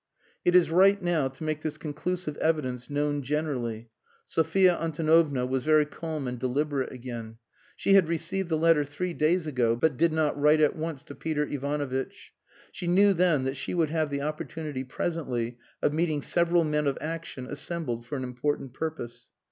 "It 0.43 0.55
is 0.55 0.71
right 0.71 0.99
now 0.99 1.27
to 1.27 1.43
make 1.43 1.61
this 1.61 1.77
conclusive 1.77 2.35
evidence 2.37 2.89
known 2.89 3.21
generally." 3.21 3.91
Sophia 4.25 4.75
Antonovna 4.77 5.45
was 5.45 5.61
very 5.61 5.85
calm 5.85 6.27
and 6.27 6.39
deliberate 6.39 6.91
again. 6.91 7.37
She 7.75 7.93
had 7.93 8.09
received 8.09 8.49
the 8.49 8.57
letter 8.57 8.83
three 8.83 9.13
days 9.13 9.45
ago, 9.45 9.75
but 9.75 9.97
did 9.97 10.11
not 10.11 10.35
write 10.35 10.59
at 10.59 10.75
once 10.75 11.03
to 11.03 11.13
Peter 11.13 11.45
Ivanovitch. 11.45 12.33
She 12.71 12.87
knew 12.87 13.13
then 13.13 13.43
that 13.43 13.57
she 13.57 13.75
would 13.75 13.91
have 13.91 14.09
the 14.09 14.23
opportunity 14.23 14.83
presently 14.83 15.59
of 15.83 15.93
meeting 15.93 16.23
several 16.23 16.63
men 16.63 16.87
of 16.87 16.97
action 16.99 17.45
assembled 17.45 18.07
for 18.07 18.15
an 18.15 18.23
important 18.23 18.73
purpose. 18.73 19.29